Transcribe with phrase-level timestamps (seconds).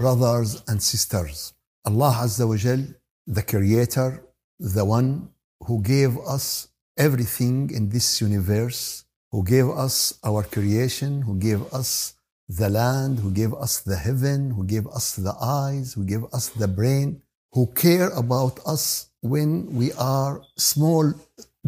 [0.00, 1.52] brothers and sisters,
[1.84, 2.82] Allah Azza wa Jal,
[3.26, 4.24] the Creator,
[4.58, 5.28] the one
[5.66, 12.14] who gave us everything in this universe, who gave us our creation, who gave us
[12.48, 16.48] the land, who gave us the heaven, who gave us the eyes, who gave us
[16.48, 17.20] the brain,
[17.52, 21.12] who care about us when we are small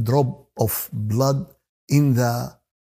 [0.02, 1.44] drop of blood
[1.90, 2.34] in the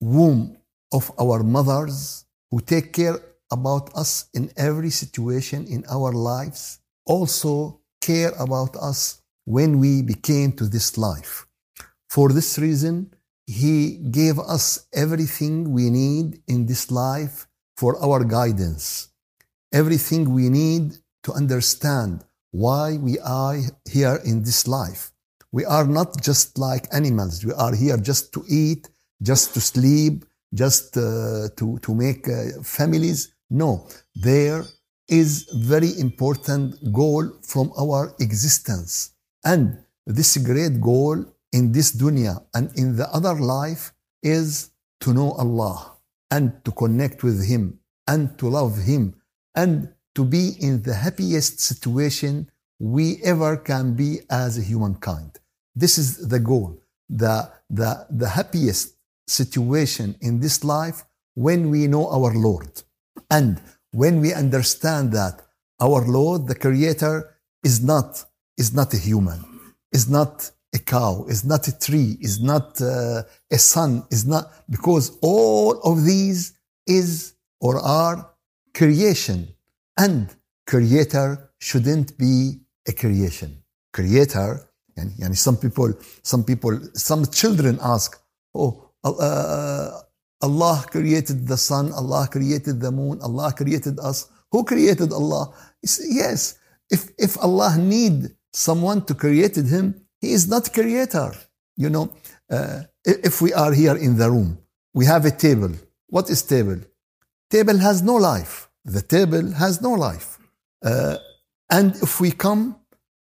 [0.00, 0.56] womb
[0.90, 3.18] of our mothers, who take care
[3.50, 10.52] about us in every situation in our lives, also care about us when we became
[10.52, 11.46] to this life.
[12.08, 13.14] For this reason,
[13.46, 17.46] He gave us everything we need in this life
[17.76, 19.08] for our guidance,
[19.72, 23.58] everything we need to understand why we are
[23.90, 25.10] here in this life.
[25.50, 27.44] We are not just like animals.
[27.44, 28.88] We are here just to eat,
[29.22, 33.33] just to sleep, just uh, to, to make uh, families.
[33.54, 34.64] No, there
[35.06, 39.12] is very important goal from our existence.
[39.44, 43.92] And this great goal in this dunya and in the other life
[44.24, 44.70] is
[45.02, 45.92] to know Allah
[46.32, 49.14] and to connect with Him and to love Him
[49.54, 55.38] and to be in the happiest situation we ever can be as a humankind.
[55.76, 58.96] This is the goal, the, the, the happiest
[59.28, 62.82] situation in this life when we know our Lord.
[63.36, 65.34] And when we understand that
[65.86, 67.14] our Lord, the Creator,
[67.68, 68.10] is not,
[68.62, 69.40] is not a human,
[69.98, 70.34] is not
[70.78, 75.70] a cow, is not a tree, is not uh, a sun, is not, because all
[75.90, 76.40] of these
[76.86, 78.16] is or are
[78.72, 79.48] creation.
[80.06, 80.22] And
[80.72, 81.28] Creator
[81.58, 83.50] shouldn't be a creation.
[83.92, 84.50] Creator,
[84.96, 85.90] and, and some people,
[86.22, 88.08] some people, some children ask,
[88.54, 89.90] oh, uh,
[90.46, 94.18] Allah created the sun, Allah created the moon, Allah created us.
[94.52, 95.44] Who created Allah?
[96.22, 96.58] Yes,
[96.90, 98.18] if, if Allah need
[98.52, 99.86] someone to create him,
[100.20, 101.32] he is not creator.
[101.82, 102.06] You know,
[102.50, 104.58] uh, if we are here in the room,
[104.92, 105.72] we have a table.
[106.08, 106.80] What is table?
[107.50, 108.68] Table has no life.
[108.84, 110.38] The table has no life.
[110.84, 111.16] Uh,
[111.70, 112.76] and if we come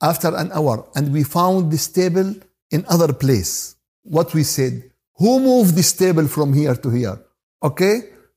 [0.01, 2.33] after an hour and we found this table
[2.71, 4.88] in other place, what we said,
[5.19, 7.17] who moved this table from here to here?
[7.61, 7.95] Okay?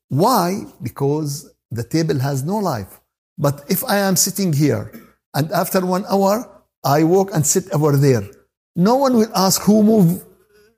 [0.08, 0.64] Why?
[0.82, 3.00] Because the table has no life.
[3.38, 4.92] But if I am sitting here
[5.34, 6.34] and after one hour,
[6.84, 8.24] I walk and sit over there,
[8.74, 10.24] no one will ask who moved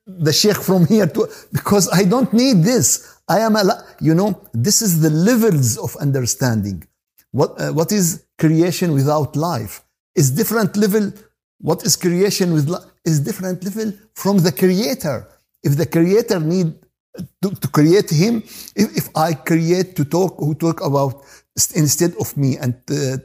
[0.07, 2.87] the sheikh from here to, because I don't need this.
[3.27, 3.65] I am, a,
[4.01, 6.87] you know, this is the levels of understanding.
[7.31, 9.83] What, uh, what is creation without life?
[10.15, 11.13] Is different level.
[11.59, 12.85] What is creation with life?
[13.05, 15.27] Is different level from the creator.
[15.65, 16.75] If the creator need
[17.43, 18.43] to, to create him,
[18.77, 21.25] if, if, I create to talk, who talk about
[21.75, 23.19] instead of me and uh,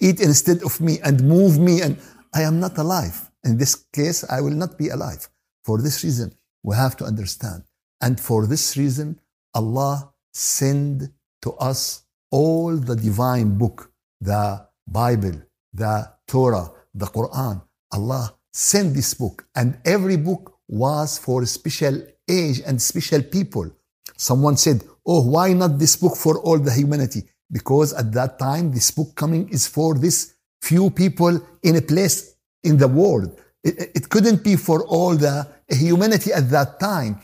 [0.00, 1.98] eat instead of me and move me and
[2.34, 3.30] I am not alive.
[3.44, 5.28] In this case, I will not be alive.
[5.64, 6.32] For this reason,
[6.62, 7.64] we have to understand.
[8.00, 9.20] And for this reason,
[9.54, 15.42] Allah send to us all the divine book, the Bible,
[15.74, 17.62] the Torah, the Quran.
[17.92, 23.70] Allah send this book and every book was for a special age and special people.
[24.16, 27.24] Someone said, oh, why not this book for all the humanity?
[27.50, 32.36] Because at that time, this book coming is for this few people in a place
[32.64, 33.38] in the world.
[33.62, 37.20] It, it couldn't be for all the humanity at that time.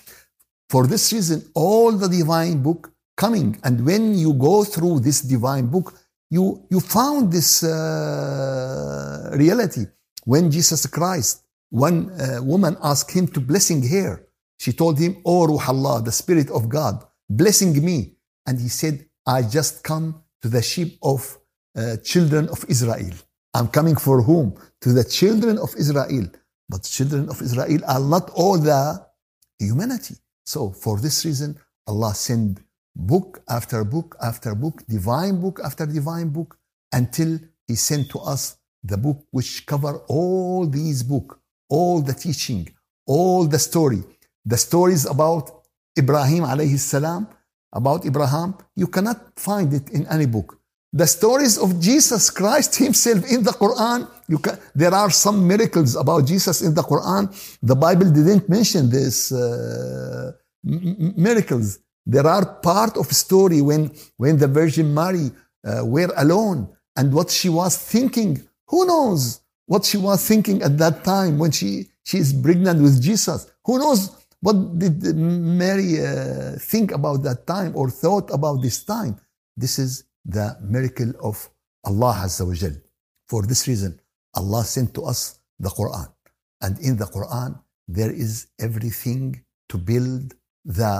[0.68, 3.58] For this reason, all the divine book coming.
[3.64, 5.94] And when you go through this divine book,
[6.28, 9.86] you, you found this uh, reality.
[10.24, 14.24] When Jesus Christ, one uh, woman asked him to blessing her.
[14.58, 18.14] She told him, Oh Ruh Allah, the Spirit of God, blessing me.
[18.46, 21.38] And he said, I just come to the sheep of
[21.76, 23.14] uh, children of Israel.
[23.54, 24.54] I'm coming for whom?
[24.82, 26.26] To the children of Israel.
[26.68, 29.06] But children of Israel are not all the
[29.58, 30.16] humanity.
[30.44, 32.60] So for this reason, Allah sent
[32.94, 36.58] book after book after book, divine book after divine book,
[36.92, 42.68] until He sent to us the book which cover all these book, all the teaching,
[43.06, 44.02] all the story.
[44.44, 45.62] The stories about
[45.98, 47.28] Ibrahim alayhi salam,
[47.72, 50.58] about Abraham, you cannot find it in any book.
[50.92, 54.08] The stories of Jesus Christ himself in the Quran,
[54.42, 57.28] can, there are some miracles about Jesus in the Quran.
[57.62, 60.32] The Bible didn't mention these uh,
[60.64, 61.78] miracles.
[62.06, 65.30] There are part of story when, when the Virgin Mary
[65.62, 68.42] uh, were alone and what she was thinking.
[68.68, 71.70] Who knows what she was thinking at that time when she,
[72.02, 73.40] she is pregnant with Jesus?
[73.66, 74.00] Who knows
[74.40, 79.14] what did Mary uh, think about that time or thought about this time?
[79.56, 81.36] This is the miracle of
[81.84, 82.76] Allah Azza wa Jal.
[83.26, 84.00] For this reason,
[84.34, 85.20] Allah sent to us
[85.58, 86.08] the Quran.
[86.62, 90.94] And in the Quran, there is everything to build the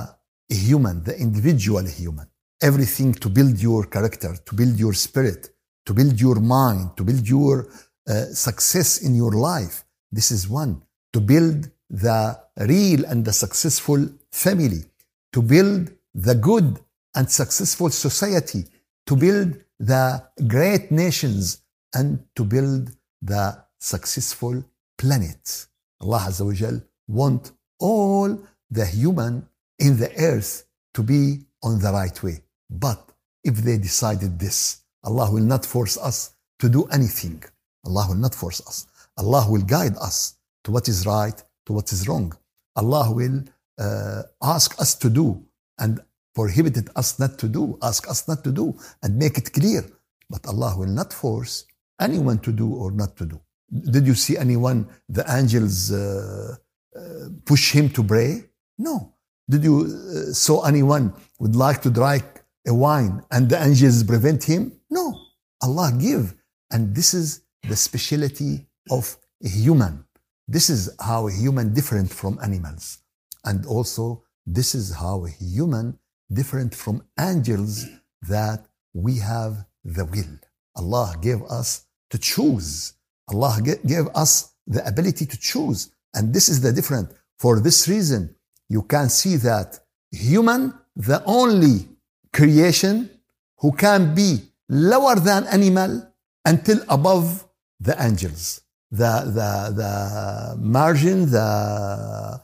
[0.48, 2.26] human, the individual human.
[2.60, 5.50] Everything to build your character, to build your spirit,
[5.86, 7.68] to build your mind, to build your
[8.08, 9.84] uh, success in your life.
[10.10, 10.82] This is one.
[11.12, 14.84] To build the real and the successful family,
[15.32, 16.80] to build the good
[17.14, 18.64] and successful society,
[19.06, 21.62] to build the great nations,
[21.94, 22.90] and to build
[23.22, 24.62] the successful
[24.96, 25.66] planet.
[26.00, 28.38] Allah Azza wa Jal want all
[28.70, 32.42] the human in the earth to be on the right way.
[32.68, 33.10] But
[33.44, 37.42] if they decided this, Allah will not force us to do anything.
[37.88, 38.86] Allah will not force us.
[39.16, 40.16] Allah will guide us
[40.64, 42.28] to what is right, to what is wrong.
[42.76, 43.38] Allah will
[43.78, 45.26] uh, ask us to do
[45.82, 45.92] and
[46.34, 48.66] prohibited us not to do, ask us not to do,
[49.02, 49.82] and make it clear.
[50.30, 51.54] But Allah will not force
[52.08, 53.40] anyone to do or not to do.
[53.94, 56.56] Did you see anyone, the angels uh,
[56.96, 57.00] uh,
[57.44, 58.44] push him to pray?
[58.78, 58.94] No.
[59.52, 62.24] Did you uh, saw anyone would like to drink
[62.66, 64.62] a wine and the angels prevent him?
[64.90, 65.04] No.
[65.62, 66.34] Allah give.
[66.70, 70.04] And this is the speciality of a human.
[70.46, 72.98] This is how a human different from animals.
[73.44, 75.98] And also, this is how a human
[76.32, 77.86] different from angels
[78.22, 80.38] that we have the will.
[80.76, 82.94] Allah gave us to choose.
[83.28, 85.90] Allah gave us the ability to choose.
[86.14, 87.12] And this is the difference.
[87.38, 88.34] For this reason,
[88.68, 89.80] you can see that
[90.10, 91.88] human, the only
[92.32, 93.10] creation
[93.58, 96.10] who can be lower than animal
[96.44, 97.47] until above
[97.79, 98.61] the angels.
[98.91, 102.39] The, the, the margin, the,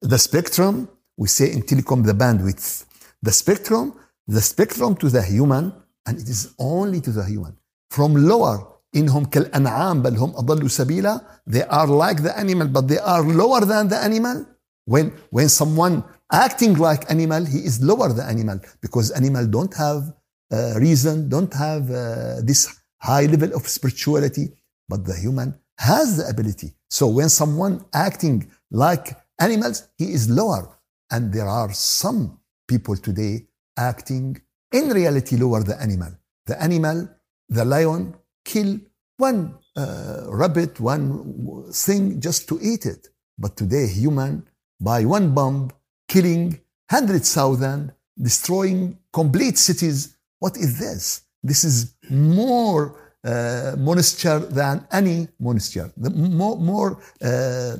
[0.00, 2.86] the spectrum, we say in telecom the bandwidth.
[3.22, 3.94] The spectrum,
[4.26, 5.72] the spectrum to the human,
[6.06, 7.56] and it is only to the human.
[7.90, 11.20] From lower إنهم كالأنعام بل هم أضل سبيلا
[11.50, 14.44] they are like the animal but they are lower than the animal
[14.84, 20.02] when when someone acting like animal he is lower than animal because animal don't have
[20.52, 22.60] uh, reason don't have uh, this
[22.98, 24.46] high level of spirituality
[24.89, 30.77] but the human has the ability so when someone acting like animals he is lower
[31.11, 33.45] and there are some people today
[33.77, 34.39] acting
[34.71, 36.11] in reality lower the animal
[36.45, 37.07] the animal
[37.49, 38.13] the lion
[38.43, 38.79] kill
[39.17, 43.09] one uh, rabbit, one thing just to eat it.
[43.37, 44.47] But today, human,
[44.79, 45.71] by one bomb,
[46.07, 50.17] killing hundreds hundred thousand, destroying complete cities.
[50.39, 51.21] What is this?
[51.43, 56.91] This is more uh, monster than any monster, the more, more
[57.21, 57.75] uh,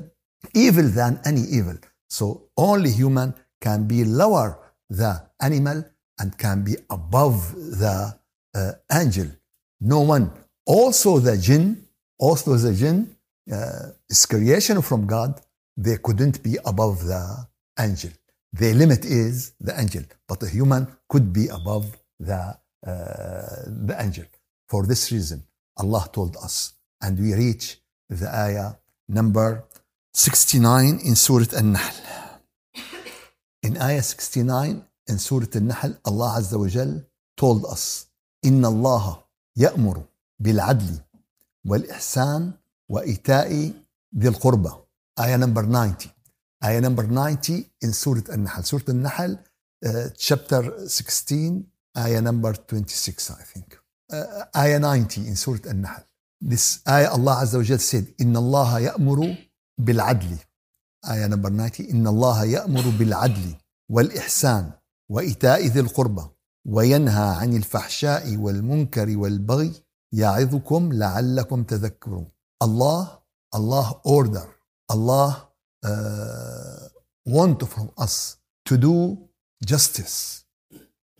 [0.54, 1.76] evil than any evil.
[2.08, 2.24] So
[2.56, 4.58] only human can be lower
[4.90, 5.84] the animal
[6.18, 8.18] and can be above the
[8.54, 9.28] uh, angel.
[9.80, 10.32] No one
[10.66, 11.64] also the jinn,
[12.18, 13.16] also the jinn
[13.50, 15.40] uh, is creation from God.
[15.76, 17.24] They couldn't be above the
[17.78, 18.10] angel.
[18.52, 21.86] The limit is the angel, but the human could be above
[22.18, 22.90] the, uh,
[23.86, 24.24] the angel.
[24.68, 25.42] For this reason,
[25.78, 28.72] Allah told us, and we reach the ayah
[29.08, 29.64] number
[30.12, 31.96] 69 in Surah An-Nahl.
[33.62, 37.04] In ayah 69 in Surah An-Nahl, Allah Azza wa Jal
[37.36, 38.06] told us,
[38.44, 39.22] إن الله
[39.56, 40.02] يأمر
[40.40, 40.98] بالعدل
[41.66, 42.52] والإحسان
[42.88, 43.72] وإيتاء
[44.18, 44.70] ذي القربى
[45.20, 45.96] آية نمبر 90
[46.64, 49.38] آية نمبر 90 in سورة النحل سورة النحل
[49.86, 51.62] uh, chapter 16
[51.96, 53.87] آية نمبر 26 I think uh,
[54.56, 56.02] آية 90 in سورة النحل.
[56.44, 59.36] This آية الله عز وجل said إن الله يأمر
[59.78, 60.36] بالعدل.
[61.10, 63.54] آية نمبر 90 إن الله يأمر بالعدل
[63.90, 64.70] والإحسان
[65.10, 66.26] وإيتاء ذي القربى
[66.66, 69.72] وينهى عن الفحشاء والمنكر والبغي
[70.12, 72.30] يعظكم لعلكم تذكرون.
[72.64, 73.18] Allah
[73.54, 74.48] Allah order.
[74.90, 75.48] Allah
[75.84, 76.88] uh,
[77.26, 79.18] want from us to do
[79.64, 80.44] justice.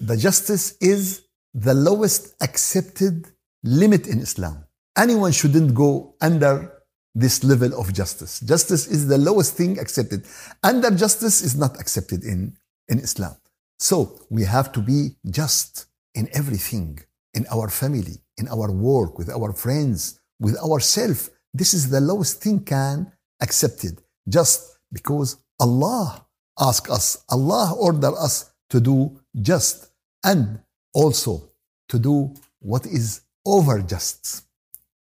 [0.01, 1.28] The justice is
[1.67, 3.27] the lowest accepted
[3.65, 4.65] limit in Islam.
[4.97, 6.73] Anyone shouldn't go under
[7.15, 8.41] this level of justice.
[8.41, 10.25] Justice is the lowest thing accepted.
[10.63, 12.57] Under justice is not accepted in
[12.89, 13.37] in Islam.
[13.79, 13.97] So
[14.31, 15.01] we have to be
[15.39, 17.01] just in everything
[17.35, 21.31] in our family in our work, with our friends, with ourselves.
[21.53, 24.01] This is the lowest thing can accepted.
[24.29, 26.27] Just because Allah
[26.59, 29.91] ask us, Allah order us to do just.
[30.25, 30.61] And
[30.95, 31.48] also
[31.89, 34.45] to do what is over just,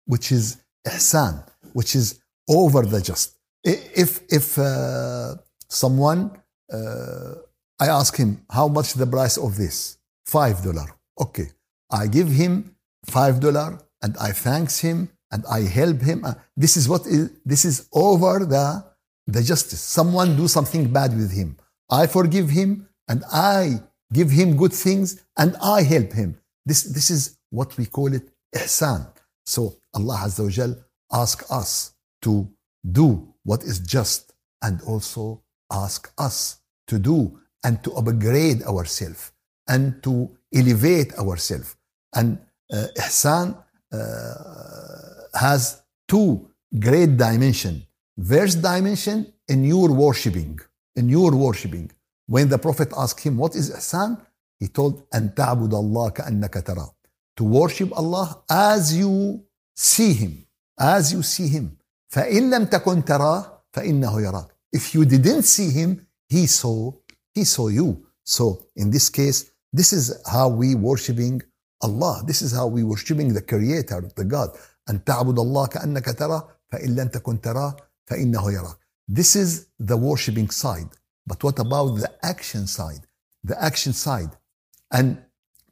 [0.06, 3.38] which is ihsan, which is over the just.
[3.64, 5.36] If if uh,
[5.68, 6.32] someone
[6.72, 7.36] uh,
[7.80, 10.88] I ask him how much the price of this five dollar,
[11.20, 11.50] okay,
[11.92, 12.76] I give him
[13.06, 16.24] five dollar and I thanks him and I help him.
[16.24, 18.86] Uh, this is what is, this is over the,
[19.28, 19.82] the justice.
[19.82, 21.58] Someone do something bad with him.
[21.90, 23.82] I forgive him and I
[24.14, 26.38] give him good things and I help him.
[26.66, 29.08] This, this is what we call it ihsan.
[29.46, 30.76] So Allah Azza wa Jal
[31.12, 31.94] ask us
[32.24, 32.48] to
[32.92, 39.32] do what is just and also ask us to do and to upgrade ourselves
[39.68, 41.76] and to elevate ourselves.
[42.14, 42.40] And
[42.72, 43.58] uh, ihsan
[43.92, 47.84] uh, has two great dimension.
[48.24, 50.60] First dimension in your worshiping,
[50.96, 51.92] in your worshiping.
[52.28, 54.20] When the Prophet asked him, what is ihsan?
[54.65, 56.95] He told, أن تعبد الله كأنك تراه.
[57.37, 60.47] To worship Allah as you see Him,
[60.79, 61.77] as you see Him.
[62.09, 64.49] فإن لم تكن تراه فإنه يراك.
[64.73, 66.93] If you didn't see Him, He saw,
[67.35, 68.07] He saw you.
[68.25, 71.43] So in this case, this is how we worshiping
[71.83, 72.23] Allah.
[72.27, 74.51] This is how we worshiping the Creator, the God.
[74.91, 78.77] أن تعبد الله كأنك تراه فإن لم تكن تراه فإنه يراك.
[79.09, 80.91] This is the worshiping side.
[81.27, 83.07] But what about the action side?
[83.45, 84.31] The action side.
[84.96, 85.16] And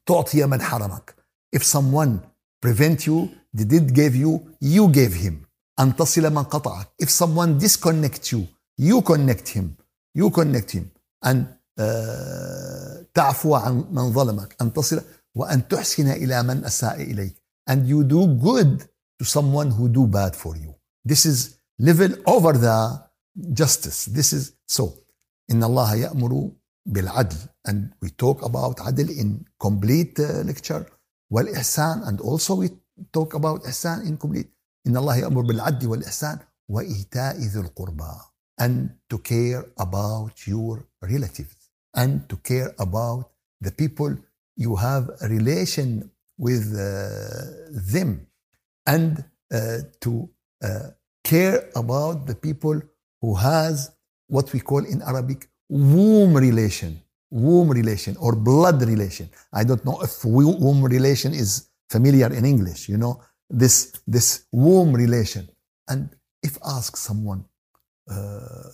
[0.06, 1.16] تعطي من حرمك.
[1.56, 2.20] If someone
[2.62, 5.46] prevent you, they did give you, you gave him.
[5.80, 6.88] أن تصل من قطعك.
[7.00, 9.78] If someone disconnect you, you connect him.
[10.16, 10.90] You connect him.
[11.26, 11.46] أن
[11.80, 14.56] uh, تعفو عن من ظلمك.
[14.62, 15.02] أن تصل
[15.36, 17.36] وأن تحسن إلى من أساء إليك.
[17.70, 18.84] And you do good
[19.20, 20.76] to someone who do bad for you.
[21.06, 23.04] This is level over the
[23.54, 24.06] justice.
[24.06, 24.94] This is so.
[25.52, 26.52] إن الله يأمر
[26.87, 27.37] بالعدل
[27.69, 30.85] and we talk about عدل in complete uh, lecture
[31.31, 32.69] والإحسان and also we
[33.13, 34.49] talk about إحسان in complete
[34.87, 36.39] إن الله يأمر بالعدل والإحسان
[36.69, 38.15] وإيتاء ذي القربى
[38.61, 44.17] and to care about your relatives and to care about the people
[44.57, 46.89] you have a relation with uh,
[47.93, 48.27] them
[48.87, 50.29] and uh, to
[50.65, 50.89] uh,
[51.25, 52.81] care about the people
[53.21, 53.91] who has
[54.29, 57.02] what we call in Arabic womb relation,
[57.32, 59.30] womb relation or blood relation.
[59.52, 64.94] I don't know if womb relation is familiar in English, you know, this, this womb
[64.94, 65.48] relation.
[65.88, 66.10] And
[66.42, 67.46] if ask someone,
[68.10, 68.70] uh,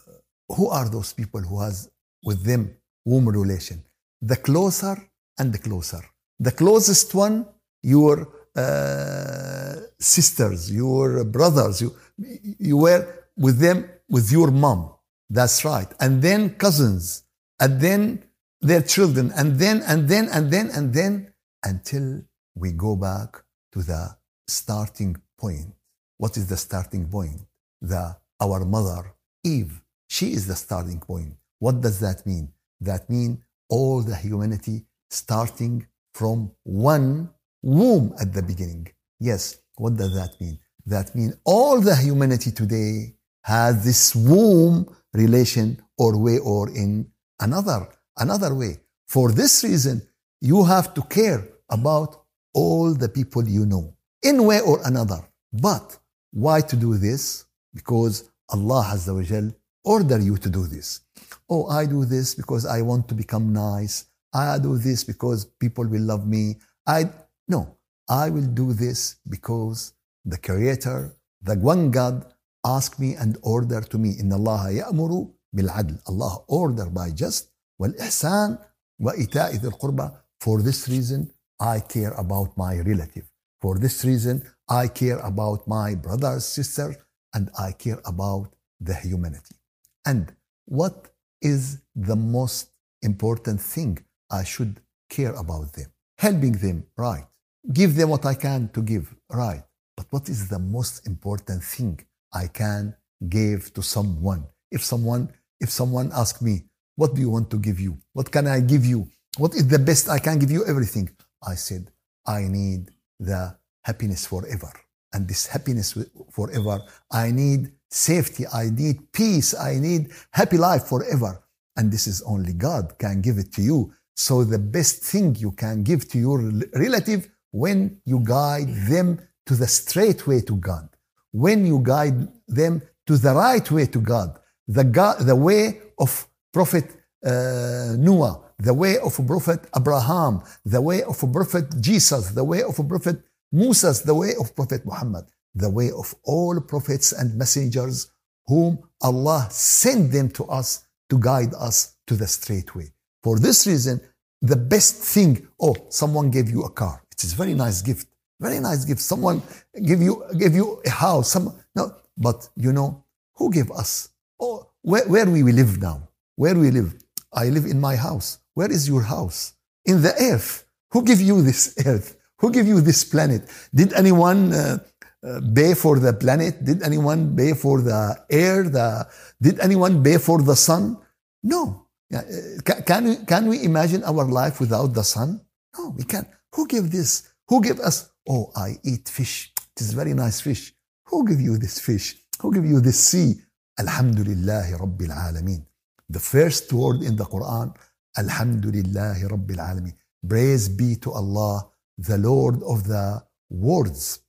[0.49, 1.89] who are those people who has
[2.23, 3.83] with them womb relation?
[4.21, 4.97] The closer
[5.37, 6.03] and the closer.
[6.39, 7.45] The closest one,
[7.83, 14.91] your uh, sisters, your brothers, you, you were with them with your mom.
[15.29, 15.87] That's right.
[15.99, 17.23] And then cousins,
[17.59, 18.23] and then
[18.61, 21.33] their children, and then, and then, and then, and then,
[21.63, 22.23] until
[22.55, 23.43] we go back
[23.73, 24.17] to the
[24.47, 25.73] starting point.
[26.17, 27.41] What is the starting point?
[27.81, 31.35] The, our mother, Eve, she is the starting point.
[31.59, 32.51] What does that mean?
[32.81, 37.29] That means all the humanity starting from one
[37.61, 38.87] womb at the beginning.
[39.19, 40.59] Yes, what does that mean?
[40.85, 43.15] That means all the humanity today
[43.55, 44.75] has this womb
[45.13, 46.91] relation or way or in
[47.39, 47.81] another
[48.17, 48.73] another way.
[49.07, 49.95] For this reason,
[50.39, 51.41] you have to care
[51.77, 52.09] about
[52.53, 53.85] all the people you know
[54.29, 55.21] in way or another.
[55.51, 55.97] But
[56.31, 57.45] why to do this?
[57.73, 59.47] Because Allah wa Jal
[59.83, 61.01] order you to do this.
[61.49, 64.05] Oh, I do this because I want to become nice.
[64.33, 66.57] I do this because people will love me.
[66.85, 67.09] I
[67.47, 67.77] no,
[68.07, 69.93] I will do this because
[70.25, 72.25] the Creator, the one God,
[72.64, 74.16] asked me and order to me.
[74.20, 75.98] إن الله يأمر بالعدل.
[76.08, 77.48] Allah order by just
[77.80, 78.58] والإحسان
[79.00, 80.10] وإيتاء ذي القربى.
[80.40, 83.26] For this reason, I care about my relative.
[83.60, 86.96] For this reason, I care about my brothers, sisters,
[87.34, 89.56] and I care about the humanity.
[90.04, 90.34] And
[90.66, 90.96] what
[91.40, 92.68] is the most
[93.02, 93.98] important thing
[94.30, 95.90] I should care about them?
[96.18, 97.26] Helping them, right.
[97.72, 99.62] Give them what I can to give, right.
[99.96, 102.00] But what is the most important thing
[102.33, 102.95] I can
[103.27, 104.45] give to someone?
[104.71, 107.97] If someone, if someone asks me, what do you want to give you?
[108.13, 109.07] What can I give you?
[109.37, 110.65] What is the best I can give you?
[110.65, 111.09] Everything.
[111.45, 111.91] I said,
[112.25, 114.71] I need the happiness forever.
[115.13, 115.97] And this happiness
[116.31, 116.81] forever,
[117.11, 121.43] I need safety, I need peace, I need happy life forever.
[121.77, 123.93] And this is only God can give it to you.
[124.15, 126.39] So the best thing you can give to your
[126.73, 130.89] relative when you guide them to the straight way to God,
[131.31, 136.27] when you guide them to the right way to God, the, God, the way of
[136.53, 136.85] Prophet
[137.25, 142.75] uh, Noah, the way of Prophet Abraham, the way of Prophet Jesus, the way of
[142.87, 143.21] Prophet
[143.51, 148.11] Musa, the way of Prophet Muhammad, the way of all prophets and messengers
[148.47, 152.91] whom Allah sent them to us to guide us to the straight way.
[153.23, 154.01] For this reason,
[154.41, 157.03] the best thing, oh, someone gave you a car.
[157.11, 158.07] It is a very nice gift.
[158.39, 159.01] Very nice gift.
[159.01, 159.41] Someone
[159.85, 161.31] give you give you a house.
[161.31, 163.03] Some no, but you know
[163.35, 164.09] who gave us?
[164.39, 166.07] Oh, where, where we live now?
[166.35, 166.93] Where we live?
[167.33, 168.39] I live in my house.
[168.53, 169.53] Where is your house?
[169.85, 170.65] In the earth.
[170.91, 172.17] Who give you this earth?
[172.37, 173.43] Who give you this planet?
[173.73, 174.79] Did anyone uh,
[175.23, 176.63] uh, pay for the planet?
[176.63, 178.63] Did anyone pay for the air?
[178.63, 179.07] The,
[179.41, 180.97] did anyone pay for the sun?
[181.43, 181.87] No.
[182.13, 182.21] Uh,
[182.63, 185.41] can, can, we, can we imagine our life without the sun?
[185.77, 186.27] No, we can't.
[186.55, 187.29] Who gave this?
[187.47, 188.08] Who gave us?
[188.27, 189.53] Oh, I eat fish.
[189.75, 190.73] It is very nice fish.
[191.05, 192.17] Who give you this fish?
[192.41, 193.35] Who give you this sea?
[193.79, 195.65] Alhamdulillah Rabbil Alameen.
[196.09, 197.75] The first word in the Quran,
[198.17, 199.93] Alhamdulillah Rabbil Alameen.
[200.27, 204.19] Praise be to Allah, the Lord of the worlds,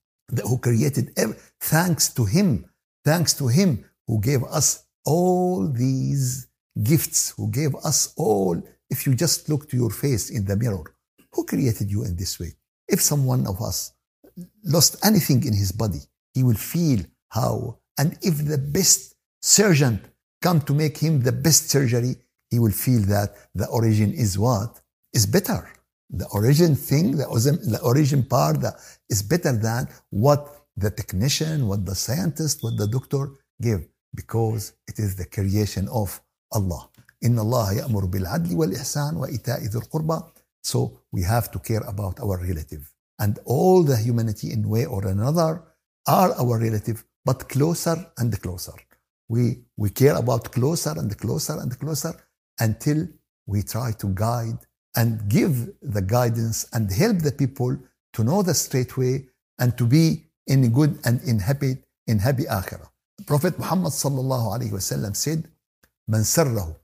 [0.44, 2.64] who created every, thanks to Him,
[3.04, 6.48] thanks to Him who gave us all these
[6.82, 8.60] gifts, who gave us all.
[8.88, 10.94] If you just look to your face in the mirror,
[11.32, 12.52] who created you in this way?
[12.89, 13.93] If someone of us
[14.63, 16.01] lost anything in his body,
[16.33, 16.99] he will feel
[17.29, 17.79] how.
[17.97, 20.01] And if the best surgeon
[20.41, 22.15] come to make him the best surgery,
[22.49, 24.81] he will feel that the origin is what?
[25.13, 25.69] Is better.
[26.09, 28.75] The origin thing, the, the origin part that
[29.09, 34.99] is better than what the technician, what the scientist, what the doctor gave, because it
[34.99, 36.21] is the creation of
[36.51, 36.89] Allah.
[37.23, 40.21] إن الله يأمر بالعدل والإحسان وإيتاء ذي القربى.
[40.63, 42.91] So we have to care about our relative.
[43.19, 45.63] And all the humanity in way or another
[46.07, 48.73] are our relative, but closer and closer
[49.27, 52.13] we, we care about closer and closer and closer
[52.59, 53.07] until
[53.47, 54.57] we try to guide
[54.95, 57.77] and give the guidance and help the people
[58.13, 59.27] to know the straight way
[59.59, 61.77] and to be in good and in happy
[62.07, 62.87] in happy akhirah.
[63.25, 65.47] Prophet Muhammad sallallahu alayhi wasallam said,
[66.07, 66.75] من سره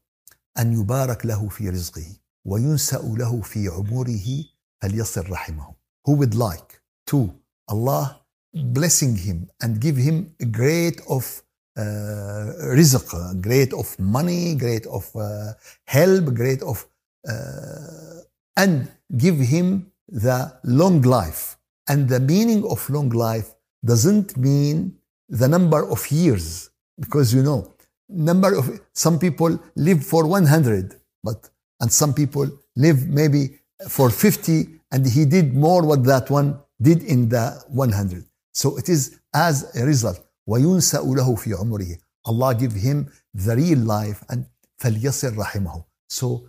[0.58, 2.06] أن يبارك له في رزقه
[2.46, 4.46] وينسأ له في عمره
[4.82, 5.76] فليصل رحمه.
[6.08, 7.34] Who would like to
[7.68, 8.22] Allah
[8.54, 11.44] blessing him and give him a great of
[11.78, 15.54] uh, rizq, great of money, great of uh,
[15.86, 16.86] help, great of,
[17.28, 18.22] uh,
[18.58, 21.58] and give him the long life.
[21.88, 23.54] And the meaning of long life
[23.86, 24.98] doesn't mean
[25.30, 26.70] the number of years,
[27.00, 27.74] because you know,
[28.10, 34.80] number of some people live for 100, but and some people live maybe for 50,
[34.92, 38.26] and he did more what that one did in the 100.
[38.54, 40.20] So it is as a result.
[40.48, 41.98] وينسأ له في عمره
[42.28, 44.46] Allah give him the real life and
[44.78, 46.48] فليصل رحمه so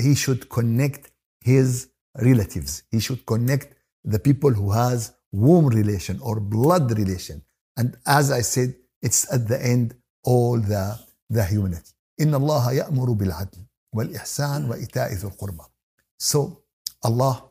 [0.00, 1.10] he should connect
[1.44, 7.42] his relatives he should connect the people who has womb relation or blood relation
[7.76, 10.98] and as I said it's at the end all the
[11.30, 13.58] the humanity إن الله يأمر بالعدل
[13.94, 15.64] والإحسان وإيتاء ذي القربى
[16.18, 16.62] so
[17.02, 17.44] Allah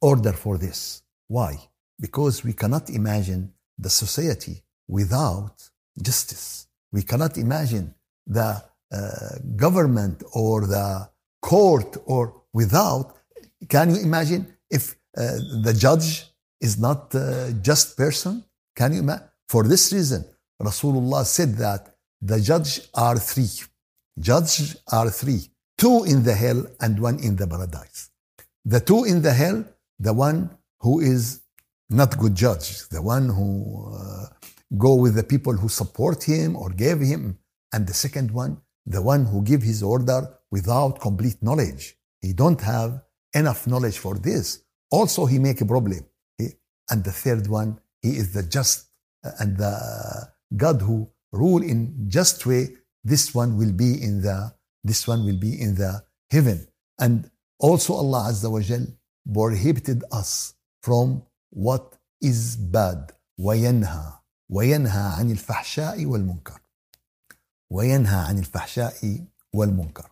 [0.00, 1.58] order for this why
[2.00, 6.66] because we cannot imagine the society without justice.
[6.92, 7.94] We cannot imagine
[8.26, 8.98] the uh,
[9.56, 11.08] government or the
[11.42, 13.16] court or without.
[13.68, 16.26] Can you imagine if uh, the judge
[16.60, 18.44] is not a just person?
[18.74, 19.26] Can you imagine?
[19.48, 20.24] For this reason,
[20.62, 23.50] Rasulullah said that the judge are three.
[24.18, 25.48] Judge are three.
[25.77, 28.09] Two in the hell and one in the paradise.
[28.65, 29.65] The two in the hell,
[29.99, 31.41] the one who is
[31.89, 34.25] not good judge, the one who uh,
[34.77, 37.37] go with the people who support him or gave him.
[37.73, 41.95] And the second one, the one who give his order without complete knowledge.
[42.21, 43.01] He don't have
[43.33, 44.63] enough knowledge for this.
[44.91, 46.05] Also, he make a problem.
[46.89, 48.87] And the third one, he is the just
[49.23, 52.75] uh, and the God who rule in just way.
[53.03, 54.53] This one will be in the
[54.84, 56.66] this one will be in the heaven.
[56.98, 58.86] And also Allah Azza wa Jal
[59.32, 63.12] prohibited us from what is bad.
[63.38, 64.12] وينهى
[64.50, 66.60] وينهى عن الفحشاء والمنكر
[67.70, 70.10] وينهى عن الفحشاء والمنكر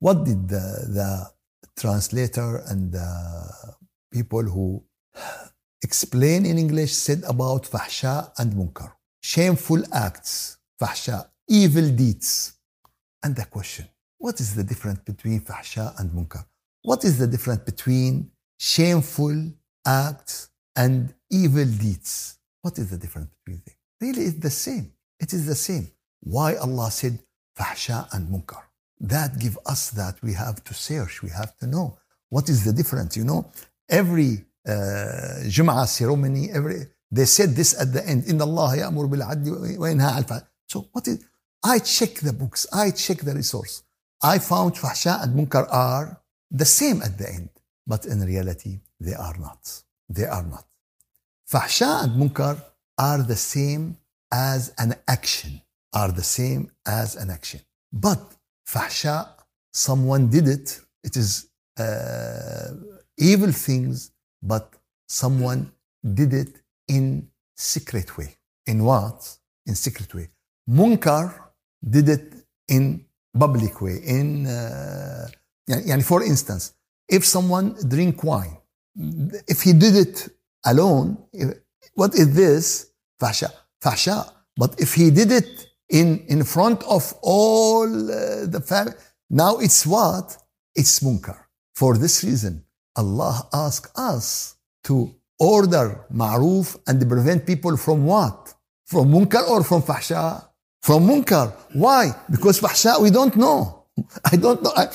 [0.00, 0.66] what did the,
[0.98, 1.30] the
[1.76, 3.10] translator and the
[4.10, 4.82] people who
[5.82, 8.90] explain in English said about fahsha and munkar
[9.22, 12.54] shameful acts fahsha evil deeds
[13.22, 13.86] and the question
[14.25, 16.43] what is the difference between fahsha and munkar
[16.89, 18.13] what is the difference between
[18.73, 19.37] shameful
[19.85, 20.35] acts
[20.83, 20.95] and
[21.41, 22.11] evil deeds
[22.63, 24.93] what is the difference between them Really, it's the same.
[25.19, 25.87] It is the same.
[26.21, 27.19] Why Allah said
[27.57, 28.63] fahsha and munkar?
[29.01, 31.21] That give us that we have to search.
[31.21, 31.97] We have to know
[32.29, 33.17] what is the difference.
[33.17, 33.51] You know,
[33.89, 38.25] every uh, Jum'ah ceremony, every they said this at the end.
[38.25, 41.23] In Allah adli wa yanha al So what is?
[41.63, 42.67] I check the books.
[42.71, 43.83] I check the resource.
[44.21, 47.49] I found fahsha and munkar are the same at the end,
[47.87, 49.81] but in reality they are not.
[50.09, 50.65] They are not.
[51.49, 52.61] Fahsha and munkar
[52.97, 53.97] are the same
[54.31, 55.61] as an action,
[55.93, 57.61] are the same as an action.
[57.93, 58.19] But
[58.67, 59.29] fahsha,
[59.71, 61.47] someone did it, it is
[61.79, 62.71] uh,
[63.17, 64.11] evil things,
[64.43, 64.73] but
[65.07, 65.71] someone
[66.13, 68.35] did it in secret way.
[68.67, 69.37] In what?
[69.65, 70.27] In secret way.
[70.69, 71.33] Munkar
[71.89, 72.33] did it
[72.67, 73.05] in
[73.38, 74.00] public way.
[74.04, 75.28] In uh,
[75.68, 76.72] يعني for instance,
[77.08, 78.56] if someone drink wine,
[79.48, 80.28] if he did it
[80.64, 81.18] alone,
[81.94, 82.90] what is this?
[83.20, 83.50] Fahsha.
[83.82, 84.30] Fahsha.
[84.56, 88.94] But if he did it in, in front of all uh, the family,
[89.30, 90.36] now it's what?
[90.74, 91.38] It's munkar.
[91.74, 92.64] For this reason,
[92.96, 98.54] Allah asked us to order ma'ruf and prevent people from what?
[98.86, 100.46] From munkar or from fahsha?
[100.81, 101.53] from munkar.
[101.73, 102.15] Why?
[102.29, 103.79] Because fahsha we don't know.
[104.31, 104.71] I don't know.
[104.75, 104.87] I,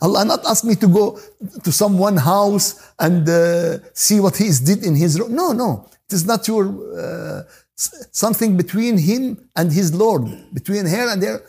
[0.00, 1.18] Allah not asked me to go
[1.64, 5.34] to someone house and uh, see what he did in his room.
[5.34, 5.88] No, no.
[6.08, 6.64] It is not your
[6.96, 7.42] uh,
[7.76, 11.42] something between him and his Lord, between her and her.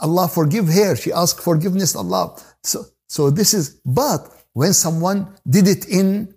[0.00, 0.96] Allah forgive her.
[0.96, 1.94] She asked forgiveness.
[1.94, 2.36] Allah.
[2.62, 3.80] So, so this is.
[3.84, 6.34] But when someone did it in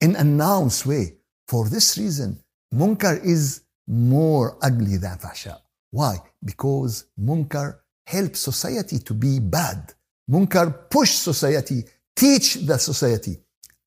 [0.00, 2.38] in announced way, for this reason,
[2.72, 5.58] munkar is more ugly than fahsha.
[5.90, 6.18] Why?
[6.44, 9.92] Because munkar helps society to be bad.
[10.30, 13.38] Munkar push society, teach the society.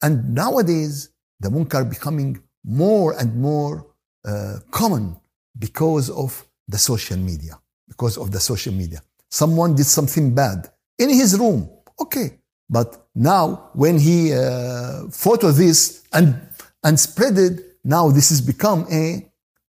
[0.02, 1.10] And nowadays,
[1.40, 3.88] the munkar becoming more and more
[4.26, 5.18] uh, common
[5.58, 7.60] because of the social media.
[7.88, 9.02] Because of the social media.
[9.30, 11.70] Someone did something bad in his room.
[12.00, 12.40] Okay.
[12.70, 16.40] But now when he uh, photo this and,
[16.84, 19.30] and spread it, now this has become a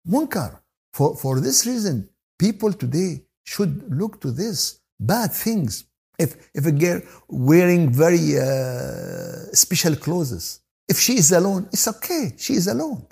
[0.08, 0.60] munkar.
[0.92, 2.08] For, for this reason,
[2.38, 5.84] people today should look to this bad things.
[6.18, 12.34] If, if a girl wearing very uh, special clothes, if she is alone, it's okay.
[12.36, 13.06] She is alone.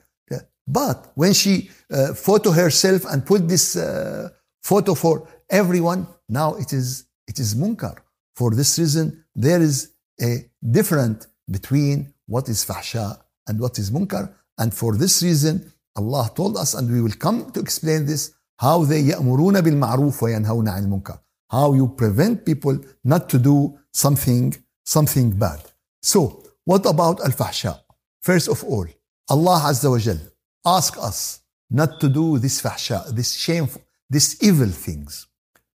[0.67, 4.31] But when she uh, photo herself and put this uh,
[4.63, 7.97] photo for everyone, now it is it is munkar.
[8.37, 14.33] For this reason, there is a difference between what is fahsha and what is munkar.
[14.59, 18.84] And for this reason, Allah told us, and we will come to explain this, how
[18.84, 21.20] they يأمرون بالمعروف وينهون عن المنكر.
[21.50, 25.62] How you prevent people not to do something, something bad.
[26.02, 27.80] So, what about al-fahsha?
[28.22, 28.86] First of all,
[29.30, 30.20] Allah Azza wa Jal
[30.66, 35.28] ask us not to do this fahsha, this shameful, this evil things.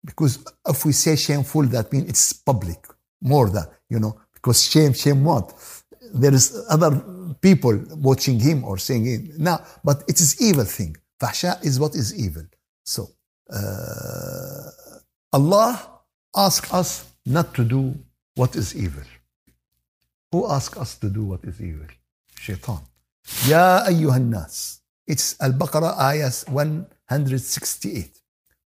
[0.04, 2.86] Because if we say shameful, that means it's public,
[3.20, 5.52] more than, you know, because shame, shame what?
[6.14, 6.90] There is other
[7.40, 9.38] people watching him or saying it.
[9.38, 10.96] Now, but it is evil thing.
[11.20, 12.44] Fahsha is what is evil.
[12.84, 13.08] So,
[13.52, 14.70] uh,
[15.32, 16.00] Allah
[16.34, 17.94] asks us not to do
[18.34, 19.04] what is evil.
[20.32, 21.86] Who asks us to do what is evil?
[22.38, 22.80] Shaitan.
[23.48, 28.20] يا أيها الناس It's Al-Baqarah ayah 168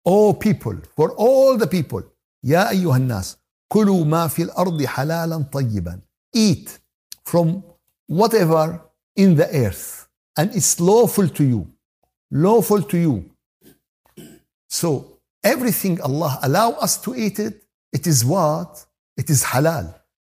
[0.06, 2.04] O people, for all the people
[2.44, 6.02] يا أيها الناس كلوا ما في الأرض حلالا طيبا
[6.36, 6.80] Eat
[7.26, 7.64] from
[8.08, 8.82] whatever
[9.16, 11.68] in the earth and it's lawful to you
[12.32, 13.32] lawful to you
[14.70, 14.90] so
[15.44, 17.56] everything Allah allow us to eat it
[17.98, 18.86] it is what
[19.22, 19.86] it is halal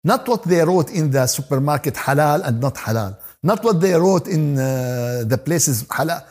[0.05, 4.27] not what they wrote in the supermarket halal and not halal not what they wrote
[4.29, 6.23] in uh, the places halal.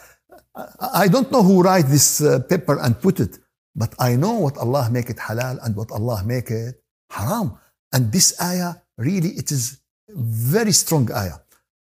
[0.80, 3.40] I don't know who write this uh, paper and put it,
[3.76, 6.76] but I know what Allah make it halal and what Allah make it
[7.10, 7.58] haram.
[7.94, 9.80] And this ayah really it is
[10.10, 11.40] very strong ayah.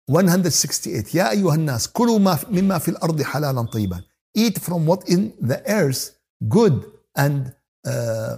[0.09, 4.03] 168 يا أيها الناس كلوا ما مما في الأرض حلالا طيبا
[4.35, 6.03] eat from what in the earth
[6.49, 6.85] good
[7.16, 7.55] and
[7.87, 8.37] uh,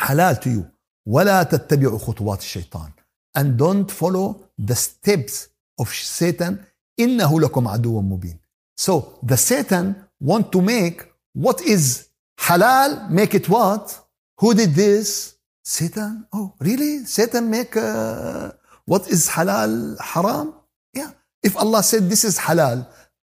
[0.00, 0.64] halal to you
[1.06, 2.90] ولا تتبعوا خطوات الشيطان
[3.38, 5.48] and don't follow the steps
[5.80, 6.56] of Satan
[7.00, 8.38] إنه لكم عدو مبين
[8.80, 12.08] so the Satan want to make what is
[12.40, 13.98] halal make it what
[14.38, 18.50] who did this Satan oh really Satan make uh,
[18.84, 20.54] what is halal haram
[20.94, 21.10] yeah
[21.42, 22.86] if Allah said this is halal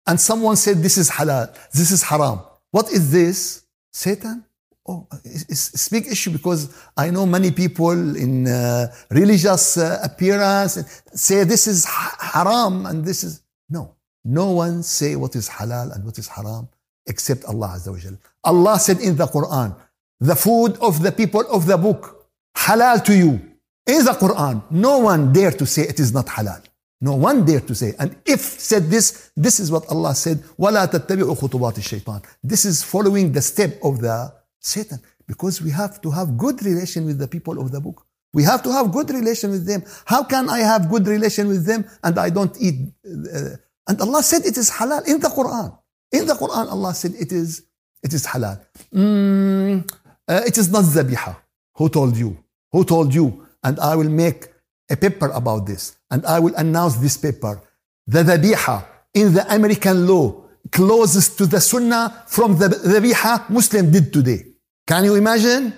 [0.06, 2.40] and someone said this is halal this is haram
[2.70, 4.44] what is this Satan
[4.86, 11.02] Oh, it's, it's, big issue because I know many people in uh, religious uh, appearance
[11.14, 13.94] say this is haram and this is no.
[14.24, 16.68] No one say what is halal and what is haram
[17.06, 18.18] except Allah Azza wa Jal.
[18.44, 19.74] Allah said in the Quran,
[20.20, 23.40] the food of the people of the book, halal to you.
[23.86, 26.62] In the Quran, no one dare to say it is not halal.
[27.01, 27.93] No one dare to say.
[27.97, 32.83] And if said this, this is what Allah said, وَلَا تَتَّبِعُوا خُطُوَاتِ الشَّيْطَانِ This is
[32.83, 34.99] following the step of the Satan.
[35.25, 38.05] Because we have to have good relation with the people of the book.
[38.33, 39.83] We have to have good relation with them.
[40.05, 43.55] How can I have good relation with them and I don't eat uh,
[43.89, 45.75] And Allah said it is halal in the Quran.
[46.11, 47.63] In the Quran, Allah said it is
[48.03, 48.57] it is halal.
[48.93, 49.91] Mm,
[50.27, 51.35] uh, it is not zabiha.
[51.77, 52.37] Who told you?
[52.71, 53.47] Who told you?
[53.63, 54.47] And I will make
[54.90, 55.96] a paper about this.
[56.10, 57.60] And I will announce this paper.
[58.06, 64.12] The zabiha in the American law closest to the sunnah from the zabiha Muslim did
[64.12, 64.44] today.
[64.86, 65.72] Can you imagine?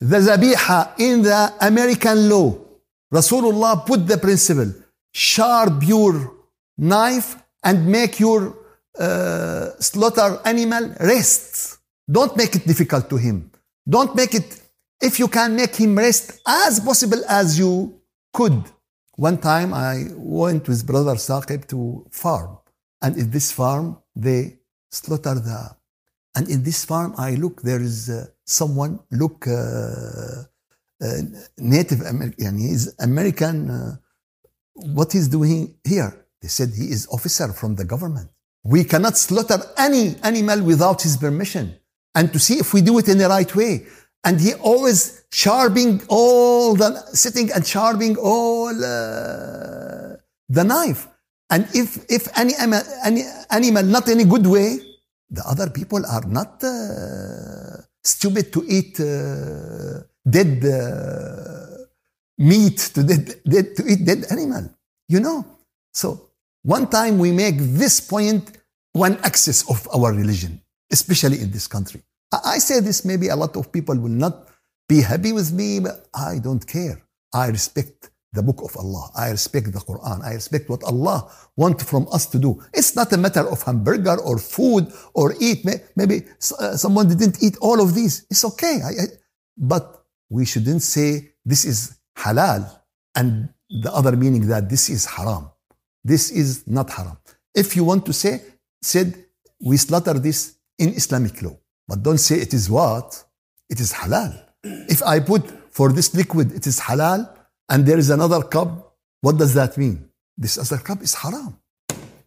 [0.00, 2.56] The zabiha in the American law.
[3.12, 4.72] Rasulullah put the principle,
[5.12, 6.32] sharp your
[6.78, 8.56] knife and make your
[8.98, 11.78] uh, slaughter animal rest.
[12.10, 13.50] Don't make it difficult to him.
[13.88, 14.62] Don't make it,
[15.00, 17.99] if you can make him rest as possible as you
[18.32, 18.64] could.
[19.16, 22.58] One time I went with brother Saqib to farm.
[23.02, 24.58] And in this farm, they
[24.90, 25.76] slaughter the,
[26.34, 30.44] and in this farm, I look, there is uh, someone, look, uh,
[31.02, 31.22] uh,
[31.58, 33.96] Native American, American, uh,
[34.74, 36.26] what he's doing here.
[36.42, 38.30] They said he is officer from the government.
[38.62, 41.76] We cannot slaughter any animal without his permission.
[42.14, 43.86] And to see if we do it in the right way.
[44.24, 50.16] And he always sharpening all the, sitting and sharpening all uh,
[50.48, 51.08] the knife.
[51.48, 52.52] And if, if any,
[53.04, 54.78] any animal not in a good way,
[55.30, 61.84] the other people are not uh, stupid to eat uh, dead uh,
[62.38, 64.68] meat, to, dead, dead, to eat dead animal.
[65.08, 65.44] You know?
[65.92, 66.30] So
[66.62, 68.58] one time we make this point
[68.92, 72.02] one axis of our religion, especially in this country.
[72.32, 74.48] I say this, maybe a lot of people will not
[74.88, 77.02] be happy with me, but I don't care.
[77.34, 79.10] I respect the book of Allah.
[79.16, 80.22] I respect the Quran.
[80.24, 82.62] I respect what Allah wants from us to do.
[82.72, 85.66] It's not a matter of hamburger or food or eat.
[85.96, 86.22] Maybe
[86.58, 88.26] uh, someone didn't eat all of these.
[88.30, 88.80] It's okay.
[88.84, 89.06] I, I,
[89.56, 92.70] but we shouldn't say this is halal
[93.16, 95.50] and the other meaning that this is haram.
[96.04, 97.18] This is not haram.
[97.54, 98.42] If you want to say,
[98.80, 99.24] said,
[99.60, 101.56] we slaughter this in Islamic law.
[101.90, 103.24] But don't say it is what?
[103.68, 104.32] It is halal.
[104.94, 107.28] If I put for this liquid, it is halal,
[107.68, 110.08] and there is another cup, what does that mean?
[110.38, 111.58] This other cup is haram.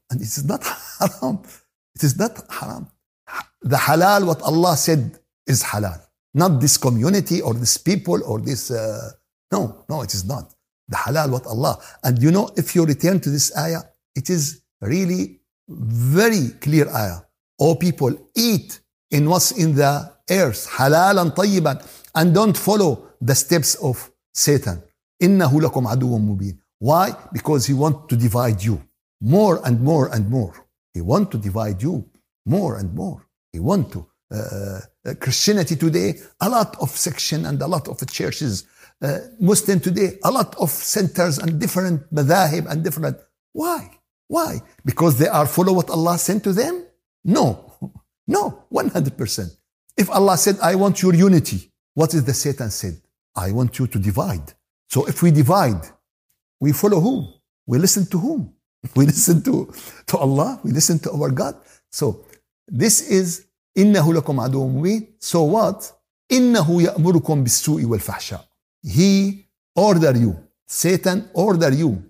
[0.10, 0.62] And it is not
[1.00, 1.40] haram.
[1.96, 2.88] It is not haram.
[3.62, 6.02] The halal, what Allah said, is halal.
[6.34, 8.70] Not this community or this people or this.
[8.70, 9.12] Uh,
[9.50, 10.54] no, no, it is not
[10.90, 11.80] the halal what Allah.
[12.04, 17.22] And you know, if you return to this ayah, it is really very clear ayah.
[17.60, 18.83] O people, eat
[19.13, 21.85] in what's in the earth, halal and tayyiban,
[22.15, 24.83] and don't follow the steps of Satan.
[25.23, 26.59] إنه لكم عدو مبين.
[26.81, 27.13] Why?
[27.33, 28.81] Because he wants to divide you
[29.21, 30.55] more and more and more.
[30.95, 32.05] He wants to divide you
[32.47, 33.27] more and more.
[33.53, 34.07] He wants to.
[34.31, 38.65] Uh, uh, Christianity today, a lot of section and a lot of churches
[39.01, 43.17] uh, Muslim today, a lot of centers and different madhahib and different.
[43.53, 43.91] Why?
[44.27, 44.61] Why?
[44.85, 46.85] Because they are follow what Allah sent to them?
[47.25, 47.72] No.
[48.27, 49.57] No, 100%.
[49.97, 53.01] If Allah said, I want your unity, what is the Satan said?
[53.35, 54.53] I want you to divide.
[54.89, 55.83] So if we divide,
[56.61, 57.35] we follow whom?
[57.67, 58.55] We listen to whom?
[58.95, 59.73] We listen to,
[60.07, 61.57] to Allah, we listen to our God.
[61.91, 62.25] So
[62.69, 63.45] this is
[63.79, 65.07] إنه لكم عدو مبين.
[65.21, 65.93] So what?
[66.33, 68.45] إنه يأمركم بالسوء والفحشاء.
[68.83, 72.03] He order you, Satan order you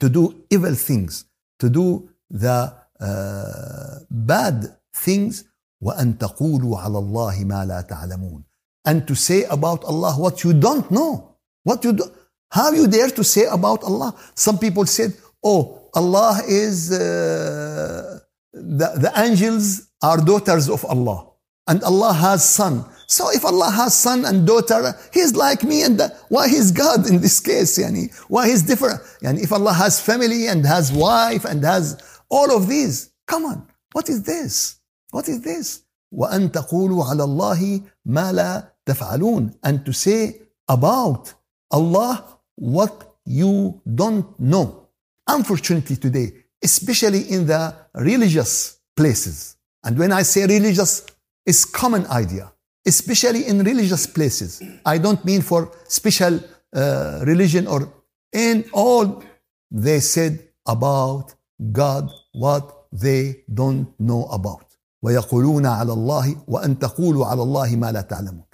[0.00, 1.24] to do evil things,
[1.58, 5.44] to do the uh, bad things
[5.80, 8.44] وأن تقولوا على الله ما لا تعلمون
[8.88, 12.04] and to say about Allah what you don't know what you do
[12.50, 18.18] how you dare to say about Allah some people said oh Allah is uh,
[18.52, 21.30] the, the angels are daughters of Allah
[21.66, 25.98] and Allah has son so if Allah has son and daughter, he's like me and
[25.98, 27.78] the, why he's God in this case?
[27.78, 29.00] Yani, why he's different?
[29.22, 33.66] Yani, if Allah has family and has wife and has all of these, come on,
[33.92, 34.79] what is this?
[35.10, 35.82] What is this?
[36.12, 41.34] وأن تقولوا على الله ما لا تفعلون and to say about
[41.70, 44.88] Allah what you don't know.
[45.26, 46.32] Unfortunately today,
[46.62, 51.06] especially in the religious places, and when I say religious,
[51.44, 52.52] it's common idea
[52.86, 54.62] especially in religious places.
[54.84, 56.40] I don't mean for special
[56.74, 57.92] uh, religion or
[58.32, 59.24] in all
[59.70, 61.34] they said about
[61.72, 64.69] God what they don't know about.
[65.02, 68.44] ويقولون على الله وأن تقولوا على الله ما لا تعلمون.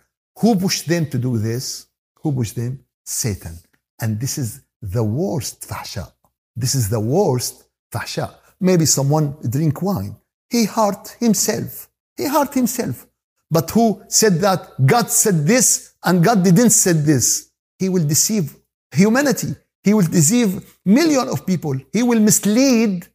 [0.41, 1.87] Who pushed them to do this?
[2.23, 2.85] Who pushed them?
[3.05, 3.59] Satan.
[4.01, 6.13] And this is the worst fahsha.
[6.57, 8.35] This is the worst fahsha.
[8.61, 10.17] Maybe someone drink wine.
[10.51, 11.89] He hurt himself.
[12.17, 13.07] He hurt himself
[13.53, 14.61] but who said that
[14.93, 17.51] God said this and God didn't said this.
[17.79, 18.57] He will deceive
[18.91, 19.55] humanity.
[19.85, 20.51] He will deceive
[20.87, 21.75] millions of people.
[21.93, 23.07] He will mislead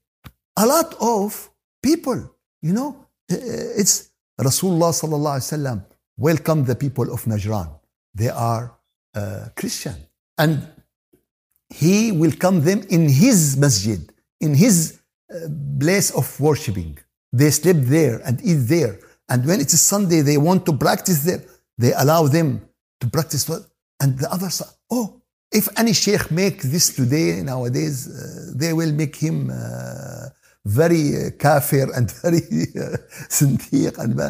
[0.56, 1.50] a lot of
[1.82, 2.18] people,
[2.62, 5.85] you know, uh, it's Rasulullah sallallahu alaihi wasallam
[6.16, 7.68] welcome the people of Najran.
[8.14, 8.77] They are
[9.14, 9.97] uh, Christian.
[10.38, 10.68] And
[11.68, 14.01] he welcome them in his masjid,
[14.40, 15.49] in his uh,
[15.81, 16.99] place of worshiping.
[17.33, 18.99] They sleep there and eat there.
[19.29, 21.42] And when it is Sunday, they want to practice there.
[21.79, 22.68] They allow them
[23.01, 23.49] to practice.
[24.01, 28.92] And the other side, oh, if any sheikh make this today, nowadays, uh, they will
[28.92, 30.29] make him uh,
[30.64, 32.96] very uh, kafir and very uh,
[33.29, 33.98] zindiq.
[33.98, 34.20] And,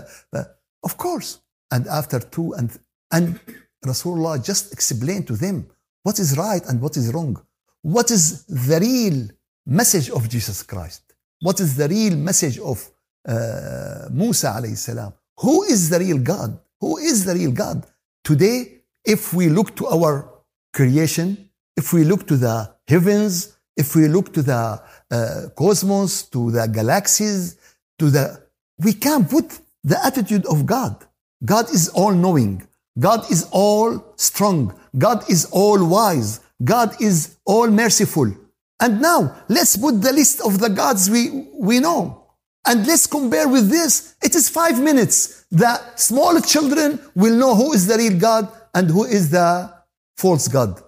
[0.84, 1.40] of course.
[1.70, 2.78] And after two, and,
[3.10, 3.40] and
[3.84, 5.66] Rasulullah just explained to them
[6.02, 7.40] what is right and what is wrong.
[7.82, 9.28] What is the real
[9.66, 11.02] message of Jesus Christ?
[11.40, 12.88] What is the real message of
[13.26, 15.12] uh, Musa alayhi salam?
[15.38, 16.58] Who is the real God?
[16.80, 17.86] Who is the real God?
[18.24, 20.30] Today, if we look to our
[20.72, 26.50] creation, if we look to the heavens, if we look to the uh, cosmos, to
[26.50, 27.56] the galaxies,
[27.98, 28.42] to the,
[28.78, 30.96] we can put the attitude of God.
[31.44, 32.66] God is all knowing.
[32.98, 34.74] God is all strong.
[34.96, 36.40] God is all wise.
[36.62, 38.32] God is all merciful.
[38.80, 42.26] And now let's put the list of the gods we, we know.
[42.66, 44.14] And let's compare with this.
[44.22, 45.46] It is five minutes.
[45.50, 49.72] The small children will know who is the real God and who is the
[50.16, 50.80] false God.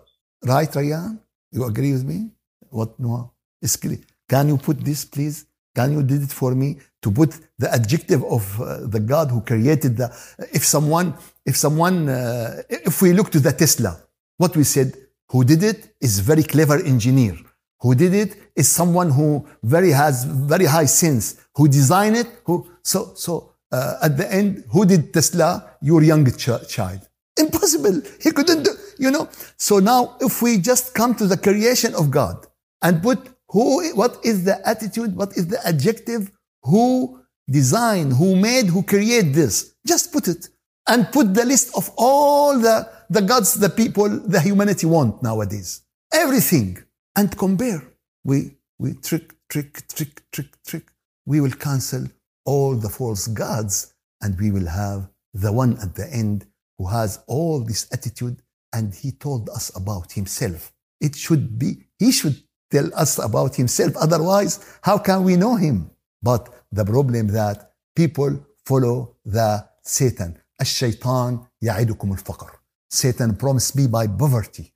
[0.44, 1.18] Right, Ryan?
[1.50, 2.30] You agree with me?
[2.74, 3.32] What no?
[3.62, 4.00] It's clear.
[4.28, 5.46] Can you put this, please?
[5.76, 9.40] Can you did it for me to put the adjective of uh, the God who
[9.42, 10.08] created the?
[10.52, 11.14] If someone,
[11.46, 13.96] if someone, uh, if we look to the Tesla,
[14.38, 14.92] what we said,
[15.28, 17.36] who did it is very clever engineer.
[17.80, 21.24] Who did it is someone who very has very high sense.
[21.54, 22.28] Who designed it?
[22.44, 25.76] Who so so uh, at the end, who did Tesla?
[25.80, 27.00] Your young ch- child.
[27.38, 28.02] Impossible.
[28.20, 28.72] He couldn't do.
[28.98, 29.28] You know.
[29.56, 32.46] So now, if we just come to the creation of God
[32.84, 33.18] and put
[33.48, 35.16] who, what is the attitude?
[35.16, 36.30] What is the adjective?
[36.62, 39.74] Who designed, who made, who created this?
[39.86, 40.48] Just put it
[40.88, 45.82] and put the list of all the, the gods, the people, the humanity want nowadays.
[46.12, 46.78] Everything.
[47.16, 47.82] And compare.
[48.24, 50.90] We, we trick, trick, trick, trick, trick.
[51.26, 52.06] We will cancel
[52.44, 56.46] all the false gods and we will have the one at the end
[56.78, 58.42] who has all this attitude
[58.72, 60.72] and he told us about himself.
[61.00, 62.42] It should be, he should
[62.73, 63.95] tell us about himself.
[63.97, 65.89] Otherwise, how can we know him?
[66.21, 70.35] But the problem that people follow the Satan.
[70.61, 72.51] الشيطان يعدكم الفقر.
[72.89, 74.73] Satan promised me by poverty.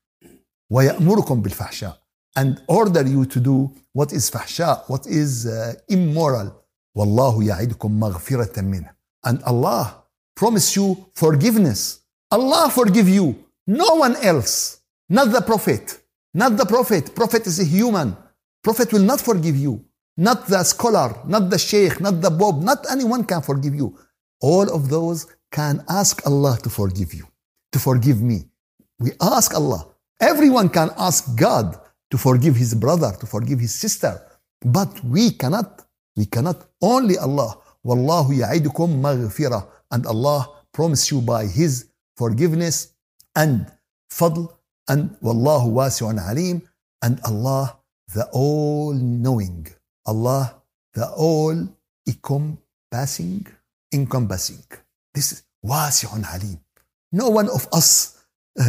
[0.71, 1.97] ويأمركم بالفحشاء.
[2.35, 6.51] And order you to do what is فحشاء, what is uh, immoral.
[6.97, 8.89] والله يعدكم مغفرة منه.
[9.25, 10.03] And Allah
[10.35, 11.99] promise you forgiveness.
[12.31, 13.35] Allah forgive you.
[13.67, 14.79] No one else.
[15.09, 15.99] Not the prophet.
[16.34, 17.14] Not the prophet.
[17.14, 18.16] Prophet is a human.
[18.62, 19.84] Prophet will not forgive you.
[20.16, 23.96] Not the scholar, not the sheikh, not the bob, not anyone can forgive you.
[24.40, 27.26] All of those can ask Allah to forgive you,
[27.72, 28.46] to forgive me.
[28.98, 29.86] We ask Allah.
[30.20, 31.78] Everyone can ask God
[32.10, 34.20] to forgive his brother, to forgive his sister.
[34.60, 35.84] But we cannot.
[36.16, 36.66] We cannot.
[36.82, 37.56] Only Allah.
[37.84, 39.66] Wallahu ya'idukum maghfirah.
[39.90, 42.92] And Allah promise you by His forgiveness
[43.36, 43.70] and
[44.10, 44.52] fadl
[44.87, 46.61] and wallahu wasi'un alim
[47.01, 47.77] and Allah
[48.15, 49.67] the all knowing
[50.05, 50.55] Allah
[50.93, 51.57] the all
[52.07, 53.45] encompassing
[53.93, 54.63] encompassing
[55.13, 56.59] this is wasi'un alim
[57.11, 58.17] no one of us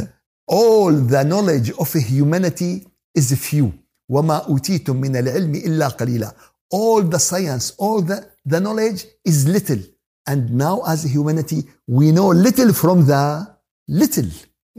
[0.46, 3.72] all the knowledge of humanity is few
[4.10, 6.34] وما أوتيتم من العلم إلا قليلا
[6.74, 9.80] all the science all the, the knowledge is little
[10.26, 13.46] and now as humanity we know little from the
[13.88, 14.30] little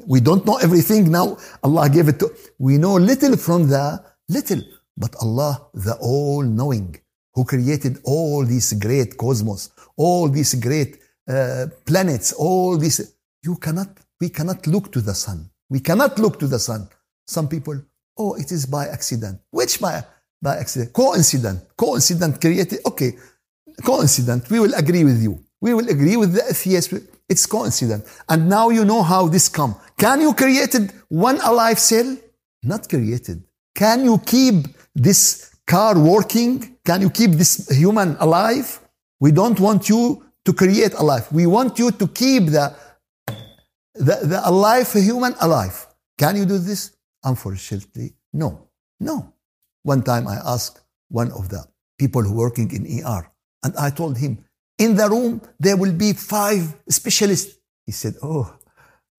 [0.06, 1.36] we don't know everything now.
[1.62, 4.62] Allah gave it to, we know little from the little.
[4.96, 6.96] But Allah, the all knowing,
[7.34, 10.98] who created all these great cosmos, all these great
[11.28, 13.88] uh, planets, all these, you cannot,
[14.20, 15.48] we cannot look to the sun.
[15.70, 16.88] We cannot look to the sun.
[17.26, 17.80] Some people,
[18.18, 19.40] oh, it is by accident.
[19.50, 20.04] Which by,
[20.42, 20.92] by accident?
[20.92, 21.60] Coincident.
[21.76, 23.16] Coincident created, okay,
[23.84, 24.50] coincident.
[24.50, 25.42] We will agree with you.
[25.60, 26.92] We will agree with the atheist.
[27.30, 28.04] It's coincidence.
[28.28, 29.76] And now you know how this come.
[29.96, 32.16] Can you created one alive cell?
[32.64, 33.44] Not created.
[33.74, 36.76] Can you keep this car working?
[36.84, 38.80] Can you keep this human alive?
[39.20, 41.30] We don't want you to create a life.
[41.30, 42.74] We want you to keep the,
[43.94, 45.86] the, the alive human alive.
[46.18, 46.96] Can you do this?
[47.22, 48.68] Unfortunately, no.
[48.98, 49.32] No.
[49.84, 51.64] One time I asked one of the
[51.96, 53.30] people working in ER,
[53.62, 54.44] and I told him,
[54.80, 57.54] in the room, there will be five specialists.
[57.84, 58.58] He said, Oh,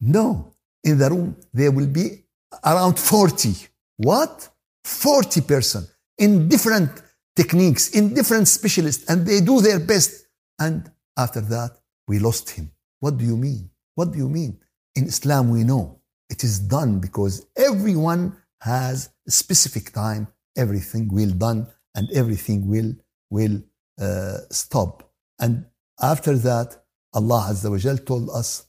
[0.01, 0.53] no.
[0.83, 2.23] In the room, there will be
[2.65, 3.53] around 40.
[3.97, 4.49] What?
[4.83, 5.87] 40 person
[6.17, 6.89] in different
[7.35, 10.25] techniques, in different specialists, and they do their best.
[10.59, 12.71] And after that, we lost him.
[12.99, 13.69] What do you mean?
[13.93, 14.59] What do you mean?
[14.95, 15.99] In Islam, we know
[16.29, 20.27] it is done because everyone has a specific time.
[20.57, 22.93] Everything will done and everything will
[23.29, 23.61] will
[23.99, 25.10] uh, stop.
[25.40, 25.66] And
[26.00, 26.76] after that,
[27.12, 28.66] Allah Azza wa Jal told us,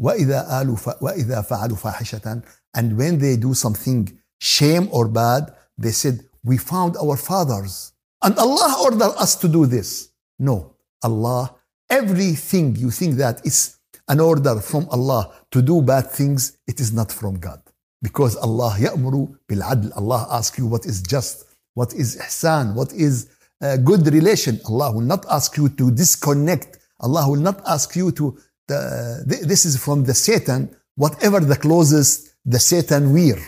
[0.00, 2.42] وَإِذَا, آلوا ف- وَإِذَا فَعَلُوا فَاحِشَةً
[2.74, 7.92] And when they do something shame or bad, they said, we found our fathers.
[8.22, 10.10] And Allah ordered us to do this.
[10.38, 11.54] No, Allah,
[11.90, 13.76] everything you think that is
[14.08, 17.60] an order from Allah to do bad things, it is not from God.
[18.02, 19.92] Because Allah يأمر بالعدل.
[19.96, 21.44] Allah asks you what is just,
[21.74, 23.28] what is ihsan, what is
[23.60, 24.60] a good relation.
[24.66, 26.78] Allah will not ask you to disconnect.
[27.00, 28.38] Allah will not ask you to,
[28.70, 33.38] uh, this is from the Satan, whatever the closest the Satan wear.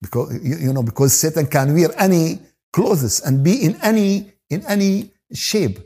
[0.00, 2.40] Because, you, you know, because Satan can wear any
[2.72, 5.78] clothes and be in any, in any shape.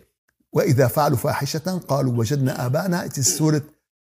[0.54, 3.60] وإذا فعلوا فاحشة قالوا وجدنا آباءنا it is Surah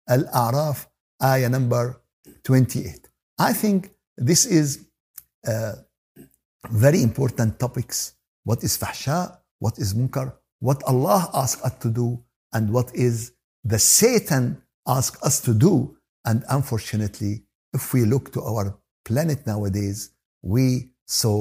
[0.08, 0.86] Al-A'raf
[1.22, 2.00] ayah number
[2.42, 4.80] 28 I think this is
[5.46, 5.74] uh,
[6.68, 10.27] very important topics what is fahsha What is munkar
[10.67, 12.07] what Allah asks us to do
[12.55, 13.15] and what is
[13.71, 14.43] the Satan
[14.97, 15.73] asks us to do
[16.29, 17.33] and unfortunately
[17.77, 18.65] if we look to our
[19.07, 19.99] planet nowadays
[20.53, 20.67] we
[21.05, 21.37] saw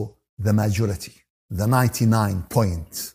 [0.47, 1.15] the majority
[1.51, 3.15] the 99 point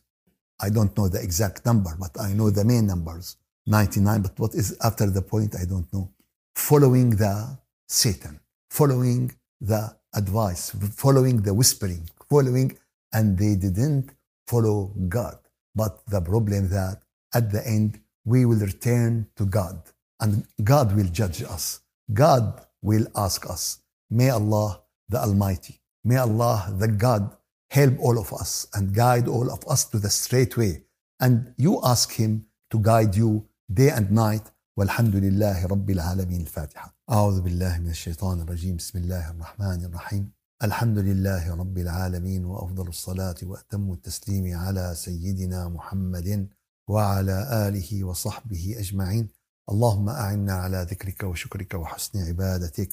[0.59, 3.37] I don't know the exact number, but I know the main numbers
[3.67, 4.21] 99.
[4.21, 6.11] But what is after the point, I don't know.
[6.55, 7.57] Following the
[7.87, 8.39] Satan,
[8.69, 9.31] following
[9.61, 12.77] the advice, following the whispering, following,
[13.13, 14.11] and they didn't
[14.48, 15.38] follow God.
[15.74, 19.82] But the problem that at the end, we will return to God
[20.20, 21.80] and God will judge us.
[22.12, 23.80] God will ask us.
[24.10, 27.36] May Allah, the Almighty, may Allah, the God
[27.70, 30.82] help all of us and guide all of us to the straight way.
[31.20, 34.50] And you ask Him to guide you day and night.
[34.76, 40.32] والحمد لله رب العالمين الفاتحة أعوذ بالله من الشيطان الرجيم بسم الله الرحمن الرحيم
[40.63, 46.49] الحمد لله رب العالمين وأفضل الصلاة وأتم التسليم على سيدنا محمد
[46.89, 49.29] وعلى آله وصحبه أجمعين.
[49.69, 52.89] اللهم أعنا على ذكرك وشكرك وحسن عبادتك.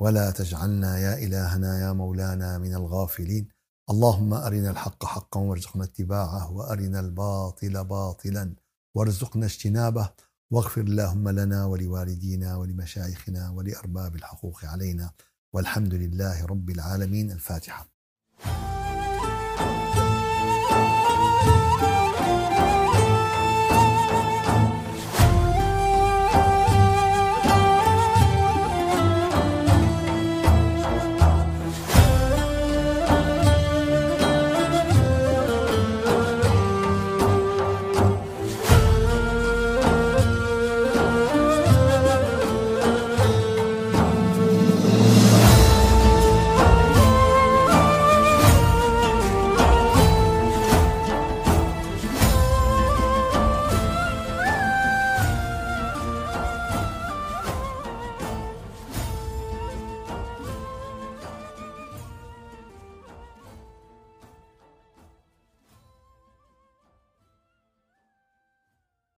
[0.00, 3.48] ولا تجعلنا يا إلهنا يا مولانا من الغافلين.
[3.90, 8.54] اللهم أرنا الحق حقا وارزقنا اتباعه وأرنا الباطل باطلا
[8.94, 10.10] وارزقنا اجتنابه.
[10.50, 15.10] واغفر اللهم لنا ولوالدينا ولمشايخنا ولأرباب الحقوق علينا.
[15.54, 17.30] والحمد لله رب العالمين.
[17.30, 17.91] الفاتحة.